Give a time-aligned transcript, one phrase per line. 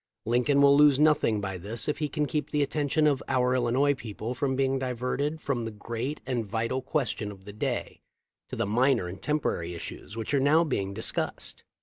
[0.25, 3.93] Lincoln will lose nothing by this if he can keep the attention of our Illinois
[3.93, 8.01] people from being diverted from the great and vital question of the day
[8.49, 11.63] to the minor and temporary issues w r hich are now being dis cussed."